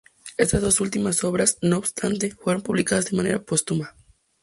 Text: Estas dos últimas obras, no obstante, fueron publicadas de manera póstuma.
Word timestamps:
Estas 0.35 0.63
dos 0.63 0.81
últimas 0.81 1.23
obras, 1.23 1.59
no 1.61 1.77
obstante, 1.77 2.31
fueron 2.31 2.63
publicadas 2.63 3.11
de 3.11 3.17
manera 3.17 3.43
póstuma. 3.43 3.93